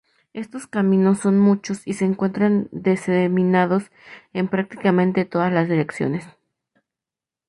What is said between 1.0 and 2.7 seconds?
son muchos y se encuentran